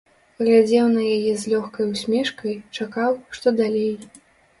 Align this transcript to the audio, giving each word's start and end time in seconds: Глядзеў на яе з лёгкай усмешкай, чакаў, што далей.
Глядзеў 0.45 0.85
на 0.93 1.03
яе 1.15 1.33
з 1.41 1.51
лёгкай 1.51 1.85
усмешкай, 1.91 2.55
чакаў, 2.79 3.11
што 3.37 3.47
далей. 3.61 3.93